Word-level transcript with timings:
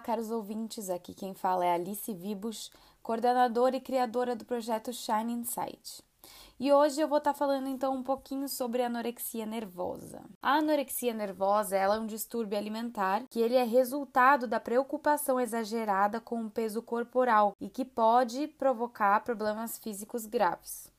caros 0.00 0.30
ouvintes, 0.30 0.90
aqui 0.90 1.14
quem 1.14 1.34
fala 1.34 1.64
é 1.64 1.74
Alice 1.74 2.12
Vibus, 2.12 2.70
coordenadora 3.02 3.76
e 3.76 3.80
criadora 3.80 4.34
do 4.34 4.44
projeto 4.44 4.92
Shine 4.92 5.32
Insight. 5.32 6.02
E 6.58 6.72
hoje 6.72 7.00
eu 7.00 7.06
vou 7.06 7.18
estar 7.18 7.34
tá 7.34 7.38
falando 7.38 7.68
então 7.68 7.94
um 7.94 8.02
pouquinho 8.02 8.48
sobre 8.48 8.82
anorexia 8.82 9.44
nervosa. 9.44 10.22
A 10.42 10.54
anorexia 10.54 11.12
nervosa 11.12 11.76
é 11.76 11.88
um 11.88 12.06
distúrbio 12.06 12.56
alimentar 12.56 13.24
que 13.28 13.40
ele 13.40 13.54
é 13.54 13.62
resultado 13.62 14.46
da 14.46 14.58
preocupação 14.58 15.38
exagerada 15.38 16.18
com 16.18 16.44
o 16.44 16.50
peso 16.50 16.80
corporal 16.80 17.54
e 17.60 17.68
que 17.68 17.84
pode 17.84 18.48
provocar 18.48 19.20
problemas 19.20 19.78
físicos 19.78 20.24
graves. 20.24 20.95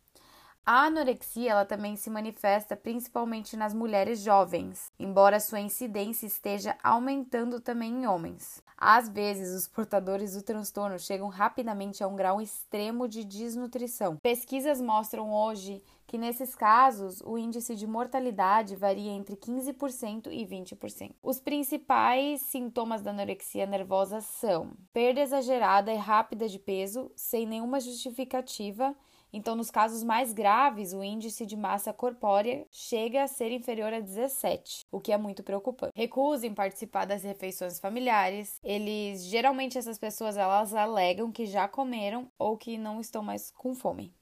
A 0.70 0.88
anorexia 0.88 1.52
ela 1.52 1.64
também 1.64 1.96
se 1.96 2.10
manifesta 2.10 2.76
principalmente 2.76 3.56
nas 3.56 3.74
mulheres 3.74 4.20
jovens, 4.20 4.92
embora 5.00 5.40
sua 5.40 5.62
incidência 5.62 6.28
esteja 6.28 6.78
aumentando 6.84 7.62
também 7.62 8.02
em 8.02 8.06
homens. 8.06 8.62
Às 8.78 9.08
vezes, 9.08 9.56
os 9.56 9.66
portadores 9.66 10.34
do 10.34 10.42
transtorno 10.42 11.00
chegam 11.00 11.30
rapidamente 11.30 12.04
a 12.04 12.08
um 12.08 12.18
grau 12.18 12.42
extremo 12.42 13.08
de 13.08 13.24
desnutrição. 13.24 14.18
Pesquisas 14.18 14.82
mostram 14.82 15.32
hoje 15.32 15.82
que 16.06 16.18
nesses 16.18 16.54
casos 16.54 17.22
o 17.22 17.38
índice 17.38 17.74
de 17.74 17.88
mortalidade 17.88 18.76
varia 18.76 19.12
entre 19.12 19.38
15% 19.38 20.28
e 20.30 20.46
20%. 20.46 21.16
Os 21.24 21.40
principais 21.40 22.42
sintomas 22.42 23.02
da 23.02 23.12
anorexia 23.12 23.66
nervosa 23.66 24.20
são 24.20 24.74
perda 24.92 25.22
exagerada 25.22 25.94
e 25.94 25.98
rápida 25.98 26.50
de 26.50 26.60
peso 26.60 27.10
sem 27.16 27.46
nenhuma 27.46 27.80
justificativa 27.80 28.94
então, 29.32 29.56
nos 29.56 29.70
casos 29.70 30.04
mais 30.04 30.32
graves, 30.32 30.94
o 30.94 31.04
índice 31.04 31.46
de 31.46 31.56
massa 31.56 31.92
corpórea 31.92 32.66
chega 32.72 33.24
a 33.24 33.28
ser 33.28 33.52
inferior 33.52 33.94
a 33.94 34.00
17, 34.00 34.86
o 34.92 35.00
que 35.00 35.12
é 35.12 35.18
muito 35.18 35.44
preocupante. 35.44 35.92
Recusa 35.96 36.48
em 36.48 36.54
participar 36.54 37.06
das 37.06 37.24
refeições 37.24 37.80
familiares. 37.80 38.60
Eles, 38.64 39.26
geralmente 39.26 39.78
essas 39.78 39.98
pessoas, 39.98 40.38
elas 40.38 40.74
alegam 40.74 41.32
que 41.32 41.46
já 41.46 41.68
comeram 41.68 42.32
ou 42.40 42.58
que 42.58 42.78
não 42.78 43.02
estão 43.02 43.22
mais 43.22 43.52
com 43.52 43.76
fome. 43.76 44.14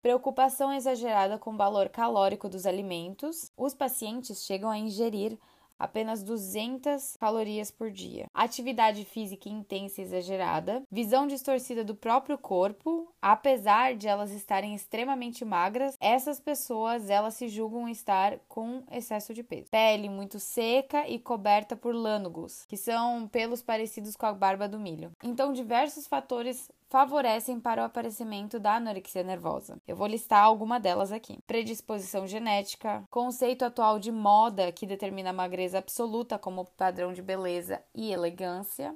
Preocupação 0.00 0.72
exagerada 0.72 1.38
com 1.38 1.50
o 1.50 1.56
valor 1.56 1.88
calórico 1.88 2.48
dos 2.48 2.66
alimentos. 2.66 3.52
Os 3.56 3.72
pacientes 3.72 4.44
chegam 4.44 4.68
a 4.68 4.76
ingerir 4.76 5.38
apenas 5.82 6.22
200 6.22 7.16
calorias 7.18 7.70
por 7.70 7.90
dia. 7.90 8.26
Atividade 8.32 9.04
física 9.04 9.48
intensa 9.48 10.00
e 10.00 10.04
exagerada, 10.04 10.82
visão 10.90 11.26
distorcida 11.26 11.82
do 11.82 11.94
próprio 11.94 12.38
corpo, 12.38 13.12
apesar 13.20 13.96
de 13.96 14.06
elas 14.06 14.30
estarem 14.30 14.74
extremamente 14.74 15.44
magras, 15.44 15.96
essas 16.00 16.38
pessoas 16.38 17.10
elas 17.10 17.34
se 17.34 17.48
julgam 17.48 17.88
estar 17.88 18.38
com 18.48 18.82
excesso 18.92 19.34
de 19.34 19.42
peso. 19.42 19.70
Pele 19.70 20.08
muito 20.08 20.38
seca 20.38 21.08
e 21.08 21.18
coberta 21.18 21.74
por 21.74 21.94
lânugos, 21.94 22.64
que 22.66 22.76
são 22.76 23.26
pelos 23.26 23.62
parecidos 23.62 24.14
com 24.14 24.26
a 24.26 24.32
barba 24.32 24.68
do 24.68 24.78
milho. 24.78 25.10
Então, 25.22 25.52
diversos 25.52 26.06
fatores 26.06 26.70
favorecem 26.92 27.58
para 27.58 27.80
o 27.80 27.86
aparecimento 27.86 28.60
da 28.60 28.76
anorexia 28.76 29.22
nervosa. 29.22 29.78
Eu 29.88 29.96
vou 29.96 30.06
listar 30.06 30.44
alguma 30.44 30.78
delas 30.78 31.10
aqui: 31.10 31.38
predisposição 31.46 32.26
genética, 32.26 33.02
conceito 33.10 33.64
atual 33.64 33.98
de 33.98 34.12
moda 34.12 34.70
que 34.70 34.86
determina 34.86 35.30
a 35.30 35.32
magreza 35.32 35.78
absoluta 35.78 36.38
como 36.38 36.66
padrão 36.76 37.14
de 37.14 37.22
beleza 37.22 37.82
e 37.94 38.12
elegância, 38.12 38.94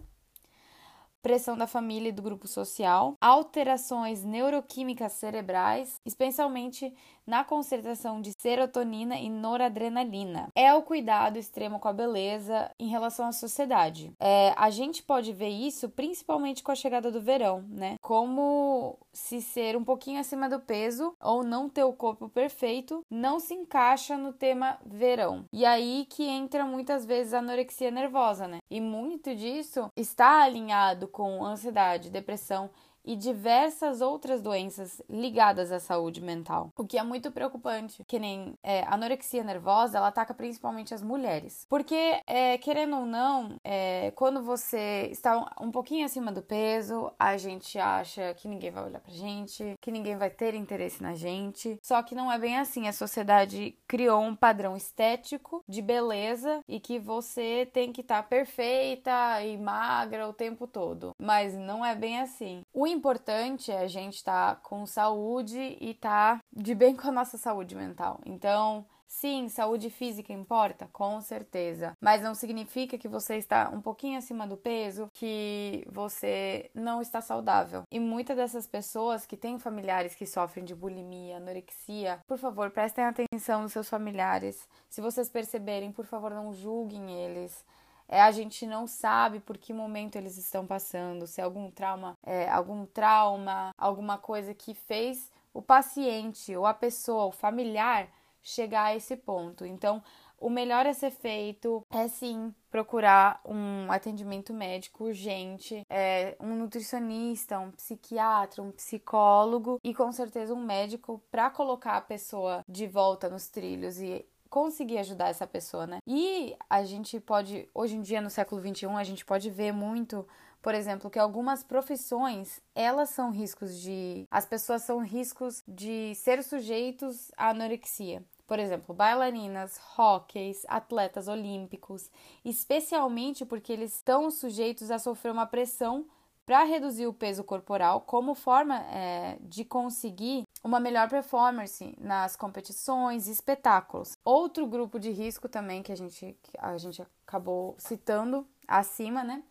pressão 1.27 1.59
da 1.59 1.67
família 1.67 2.11
e 2.11 2.13
do 2.13 2.23
grupo 2.23 2.47
social, 2.47 3.17
alterações 3.21 4.23
neuroquímicas 4.23 5.11
cerebrais, 5.11 6.01
especialmente 6.07 6.95
na 7.27 7.43
concentração 7.43 8.21
de 8.21 8.33
serotonina 8.39 9.17
e 9.17 9.29
noradrenalina. 9.29 10.49
É 10.55 10.73
o 10.73 10.83
cuidado 10.83 11.37
extremo 11.37 11.81
com 11.81 11.89
a 11.89 11.93
beleza 11.93 12.71
em 12.79 12.89
relação 12.89 13.27
à 13.27 13.33
sociedade. 13.33 14.13
É, 14.21 14.55
a 14.57 14.71
gente 14.71 15.03
pode 15.03 15.33
ver 15.33 15.49
isso 15.49 15.89
principalmente 15.89 16.63
com 16.63 16.71
a 16.71 16.77
chegada 16.77 17.11
do 17.11 17.21
verão, 17.21 17.65
né? 17.69 17.97
Como 18.01 18.97
se 19.13 19.43
ser 19.43 19.77
um 19.77 19.83
pouquinho 19.83 20.21
acima 20.21 20.49
do 20.49 20.61
peso 20.61 21.15
ou 21.21 21.43
não 21.43 21.69
ter 21.69 21.83
o 21.83 21.93
corpo 21.93 22.29
perfeito 22.29 23.05
não 23.11 23.41
se 23.41 23.55
encaixa 23.55 24.17
no 24.17 24.33
tema 24.33 24.79
verão. 24.87 25.47
E 25.53 25.65
aí 25.65 26.07
que 26.09 26.23
entra 26.23 26.65
muitas 26.65 27.05
vezes 27.05 27.35
a 27.35 27.39
anorexia 27.39 27.91
nervosa, 27.91 28.47
né? 28.47 28.59
E 28.71 28.81
muito 28.81 29.35
disso 29.35 29.91
está 29.97 30.43
alinhado 30.43 31.09
com 31.17 31.43
ansiedade, 31.43 32.11
depressão 32.11 32.69
e 33.07 33.15
diversas 33.15 34.01
outras 34.01 34.43
doenças 34.43 35.01
ligadas 35.09 35.71
à 35.71 35.79
saúde 35.79 36.21
mental, 36.21 36.73
o 36.77 36.85
que 36.85 36.99
é 36.99 37.03
muito 37.03 37.31
preocupante, 37.31 38.05
que 38.05 38.19
nem 38.19 38.55
é, 38.63 38.83
anorexia 38.89 39.45
nervosa, 39.45 39.99
ela 39.99 40.09
ataca 40.09 40.35
principalmente 40.35 40.93
as 40.93 41.03
mulheres, 41.03 41.67
porque 41.69 42.21
é, 42.27 42.59
querendo 42.59 42.97
ou 42.97 43.07
não, 43.07 43.57
é, 43.63 44.13
quando 44.17 44.43
você 44.43 45.09
está 45.11 45.55
um 45.61 45.71
pouquinho 45.71 46.05
acima 46.05 46.33
do 46.33 46.43
peso, 46.43 47.13
a 47.19 47.37
gente 47.37 47.79
acha 47.79 48.35
que 48.35 48.49
ninguém 48.49 48.71
vai 48.71 48.85
olhar 48.85 49.01
pra 49.01 49.13
gente, 49.13 49.77
que 49.81 49.93
ninguém 49.93 50.17
vai 50.17 50.31
ter 50.31 50.55
interesse 50.55 51.03
na 51.03 51.15
gente, 51.15 51.79
só 51.83 52.03
que 52.03 52.15
não 52.15 52.31
é 52.31 52.39
bem 52.39 52.59
assim, 52.59 52.89
a 52.89 52.93
sociedade 52.93 53.79
criou 53.87 54.21
um 54.21 54.35
padrão 54.35 54.77
estético 54.77 55.63
de 55.69 55.81
beleza 55.81 56.61
e 56.69 56.81
que 56.81 56.99
você 56.99 57.69
tem 57.73 57.93
que 57.93 58.01
estar 58.01 58.23
tá 58.23 58.29
perfeita 58.29 59.43
e 59.43 59.57
magra 59.57 60.29
o 60.29 60.33
tempo 60.33 60.67
todo, 60.67 61.15
mas 61.21 61.55
não 61.55 61.85
é 61.85 61.95
bem 61.95 62.21
assim. 62.21 62.63
O 62.73 62.87
importante 62.97 63.71
é 63.71 63.81
a 63.81 63.89
gente 63.89 64.17
estar 64.17 64.57
tá 64.57 64.61
com 64.61 64.87
saúde 64.87 65.77
e 65.81 65.91
estar 65.91 66.39
tá 66.39 66.41
de 66.53 66.75
bem 66.75 66.97
com 66.97 67.09
a 67.09 67.13
nossa 67.13 67.37
saúde 67.39 67.75
mental. 67.75 68.21
Então, 68.25 68.87
Sim, 69.09 69.49
saúde 69.49 69.89
física 69.89 70.33
importa, 70.33 70.89
com 70.93 71.21
certeza, 71.21 71.93
mas 72.01 72.21
não 72.21 72.35
significa 72.35 72.99
que 72.99 73.09
você 73.09 73.37
está 73.37 73.71
um 73.71 73.81
pouquinho 73.81 74.19
acima 74.19 74.47
do 74.47 74.57
peso 74.57 75.09
que 75.15 75.87
você 75.91 76.71
não 76.75 77.01
está 77.01 77.21
saudável. 77.21 77.85
E 77.91 78.01
muitas 78.01 78.37
dessas 78.37 78.67
pessoas 78.67 79.25
que 79.25 79.37
têm 79.37 79.59
familiares 79.59 80.15
que 80.15 80.27
sofrem 80.27 80.65
de 80.65 80.75
bulimia, 80.75 81.37
anorexia, 81.37 82.21
por 82.27 82.37
favor, 82.37 82.71
prestem 82.71 83.05
atenção 83.05 83.63
nos 83.63 83.73
seus 83.73 83.89
familiares. 83.89 84.69
Se 84.91 85.01
vocês 85.01 85.31
perceberem, 85.31 85.93
por 85.93 86.05
favor, 86.05 86.33
não 86.33 86.53
julguem 86.53 87.13
eles 87.25 87.65
é, 88.09 88.21
a 88.21 88.31
gente 88.31 88.67
não 88.67 88.87
sabe 88.87 89.41
por 89.41 89.59
que 89.59 89.73
momento 89.73 90.17
eles 90.17 90.37
estão 90.37 90.67
passando, 90.67 91.27
se 91.27 91.41
é 91.41 91.45
algum 91.45 91.71
trauma, 91.71 92.15
é, 92.25 92.49
algum 92.49 92.87
trauma, 92.87 93.71
alguma 93.77 94.19
coisa 94.19 94.55
que 94.55 94.75
fez 94.75 95.31
o 95.53 95.63
paciente 95.63 96.55
ou 96.55 96.67
a 96.67 96.75
pessoa, 96.75 97.27
o 97.27 97.33
familiar, 97.33 98.09
chegar 98.43 98.85
a 98.85 98.97
esse 98.97 99.17
ponto. 99.17 99.65
Então, 99.65 100.03
o 100.39 100.51
melhor 100.51 100.87
a 100.87 100.93
ser 100.93 101.11
feito 101.11 101.83
é 101.91 102.07
sim 102.09 102.55
procurar 102.71 103.41
um 103.45 103.91
atendimento 103.91 104.53
médico 104.53 105.05
urgente, 105.05 105.83
é, 105.89 106.37
um 106.39 106.55
nutricionista, 106.55 107.59
um 107.59 107.71
psiquiatra, 107.71 108.63
um 108.63 108.71
psicólogo 108.71 109.81
e 109.83 109.95
com 109.95 110.13
certeza 110.13 110.55
um 110.55 110.63
médico 110.63 111.23
para 111.31 111.49
colocar 111.49 111.97
a 111.97 112.03
pessoa 112.03 112.63
de 112.69 112.87
volta 112.87 113.31
nos 113.31 113.49
trilhos 113.49 113.99
e 113.99 114.27
conseguir 114.57 114.97
ajudar 114.97 115.29
essa 115.29 115.47
pessoa, 115.47 115.87
né? 115.87 115.99
E 116.07 116.57
a 116.71 116.83
gente 116.83 117.21
pode, 117.21 117.69
hoje 117.75 117.95
em 117.95 118.01
dia, 118.01 118.23
no 118.23 118.31
século 118.31 118.59
XXI, 118.59 118.87
a 118.87 119.05
gente 119.05 119.23
pode 119.23 119.51
ver 119.51 119.71
muito, 119.71 120.27
por 120.63 120.75
exemplo, 120.75 121.11
que 121.11 121.19
algumas 121.19 121.63
profissões, 121.63 122.59
elas 122.75 123.11
são 123.11 123.31
riscos 123.31 123.79
de... 123.79 124.27
As 124.31 124.47
pessoas 124.47 124.81
são 124.81 125.01
riscos 125.01 125.63
de 125.69 126.15
ser 126.15 126.43
sujeitos 126.43 127.31
à 127.37 127.51
anorexia. 127.51 128.25
Por 128.47 128.59
exemplo, 128.59 128.95
bailarinas, 128.95 129.79
hóqueis, 129.99 130.65
atletas 130.69 131.29
olímpicos, 131.29 132.11
especialmente 132.43 133.45
porque 133.45 133.75
eles 133.75 133.97
estão 133.97 134.31
sujeitos 134.31 134.91
a 134.91 134.99
sofrer 134.99 135.33
uma 135.33 135.45
pressão 135.45 136.07
para 136.47 136.65
reduzir 136.65 137.07
o 137.07 137.13
peso 137.13 137.45
corporal 137.45 138.01
como 138.01 138.35
forma 138.35 138.79
é, 138.85 139.37
de 139.41 139.67
conseguir 139.67 140.46
uma 140.67 140.81
melhor 140.81 141.09
performance 141.09 141.95
nas 142.01 142.35
competições 142.35 143.29
e 143.29 143.31
espetáculos. 143.31 144.19
Outro 144.25 144.67
grupo 144.67 144.99
de 144.99 145.11
risco 145.11 145.49
também 145.49 145.81
que 145.81 145.93
a 145.93 145.97
gente, 145.97 146.37
que 146.43 146.59
a 146.59 146.77
gente 146.77 147.07
acabou 147.25 147.77
citando 147.79 148.45
acima, 148.67 149.23
né? 149.23 149.45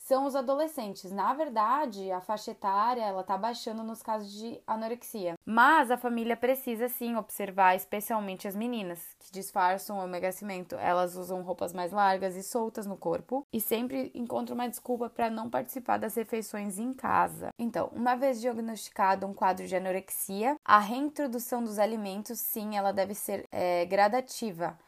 São 0.00 0.26
os 0.26 0.34
adolescentes. 0.34 1.12
Na 1.12 1.32
verdade, 1.34 2.10
a 2.10 2.20
faixa 2.20 2.50
etária 2.50 3.02
ela 3.02 3.22
tá 3.22 3.36
baixando 3.36 3.82
nos 3.82 4.02
casos 4.02 4.32
de 4.32 4.60
anorexia. 4.66 5.34
Mas 5.44 5.90
a 5.90 5.96
família 5.96 6.36
precisa 6.36 6.88
sim 6.88 7.14
observar, 7.16 7.76
especialmente 7.76 8.48
as 8.48 8.56
meninas 8.56 9.00
que 9.18 9.30
disfarçam 9.30 10.00
o 10.00 10.04
emagrecimento. 10.04 10.74
Elas 10.76 11.16
usam 11.16 11.42
roupas 11.42 11.72
mais 11.72 11.92
largas 11.92 12.34
e 12.34 12.42
soltas 12.42 12.86
no 12.86 12.96
corpo 12.96 13.46
e 13.52 13.60
sempre 13.60 14.10
encontram 14.14 14.54
uma 14.54 14.68
desculpa 14.68 15.10
para 15.10 15.30
não 15.30 15.50
participar 15.50 15.98
das 15.98 16.14
refeições 16.14 16.78
em 16.78 16.92
casa. 16.92 17.50
Então, 17.58 17.90
uma 17.92 18.16
vez 18.16 18.40
diagnosticado 18.40 19.26
um 19.26 19.34
quadro 19.34 19.66
de 19.66 19.76
anorexia, 19.76 20.56
a 20.64 20.78
reintrodução 20.78 21.62
dos 21.62 21.78
alimentos, 21.78 22.38
sim, 22.38 22.76
ela 22.76 22.92
deve 22.92 23.14
ser 23.14 23.46
é, 23.52 23.84
gradativa 23.84 24.78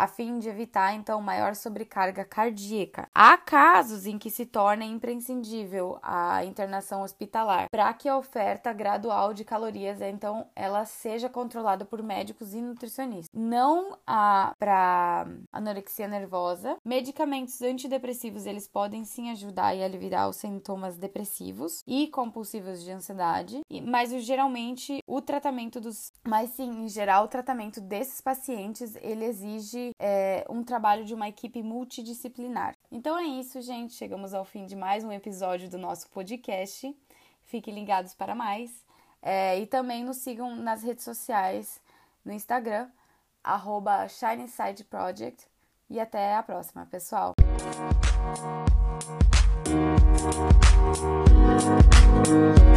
a 0.00 0.06
fim 0.06 0.38
de 0.38 0.48
evitar 0.48 0.94
então 0.94 1.20
maior 1.20 1.54
sobrecarga 1.54 2.24
cardíaca. 2.24 3.08
Há 3.14 3.36
casos 3.36 4.06
em 4.06 4.18
que 4.18 4.30
se 4.30 4.46
torna 4.46 4.84
imprescindível 4.84 5.98
a 6.02 6.42
internação 6.44 7.02
hospitalar 7.02 7.68
para 7.70 7.92
que 7.92 8.08
a 8.08 8.16
oferta 8.16 8.72
gradual 8.72 9.34
de 9.34 9.44
calorias 9.44 10.00
então 10.00 10.46
ela 10.56 10.86
seja 10.86 11.28
controlada 11.28 11.84
por 11.84 12.02
médicos 12.02 12.54
e 12.54 12.62
nutricionistas. 12.62 13.28
Não 13.38 13.98
há 14.06 14.54
para 14.58 15.26
anorexia 15.52 16.08
nervosa, 16.08 16.76
medicamentos 16.84 17.60
antidepressivos 17.60 18.46
eles 18.46 18.66
podem 18.66 19.04
sim 19.04 19.30
ajudar 19.30 19.74
e 19.74 19.84
aliviar 19.84 20.28
os 20.28 20.36
sintomas 20.36 20.96
depressivos 20.96 21.82
e 21.86 22.06
compulsivos 22.08 22.82
de 22.82 22.90
ansiedade, 22.90 23.60
mas 23.86 24.10
geralmente 24.24 25.02
o 25.06 25.20
tratamento 25.20 25.80
dos, 25.80 26.12
mas 26.26 26.50
sim 26.50 26.84
em 26.84 26.88
geral 26.88 27.24
o 27.24 27.28
tratamento 27.28 27.80
desses 27.80 28.20
pacientes 28.20 28.96
ele 28.96 29.24
exige 29.24 29.89
é, 29.98 30.44
um 30.48 30.62
trabalho 30.62 31.04
de 31.04 31.14
uma 31.14 31.28
equipe 31.28 31.62
multidisciplinar. 31.62 32.76
Então 32.90 33.18
é 33.18 33.24
isso, 33.24 33.60
gente. 33.60 33.94
Chegamos 33.94 34.34
ao 34.34 34.44
fim 34.44 34.66
de 34.66 34.76
mais 34.76 35.04
um 35.04 35.12
episódio 35.12 35.68
do 35.68 35.78
nosso 35.78 36.08
podcast. 36.10 36.94
Fiquem 37.44 37.74
ligados 37.74 38.14
para 38.14 38.34
mais. 38.34 38.84
É, 39.22 39.58
e 39.58 39.66
também 39.66 40.04
nos 40.04 40.18
sigam 40.18 40.56
nas 40.56 40.82
redes 40.82 41.04
sociais, 41.04 41.80
no 42.24 42.32
Instagram, 42.32 42.88
arroba 43.44 44.06
Project. 44.88 45.46
E 45.88 45.98
até 46.00 46.34
a 46.34 46.42
próxima, 46.42 46.86
pessoal! 46.86 47.34
Thank 52.30 52.74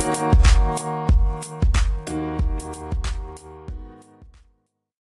you. 3.07 3.22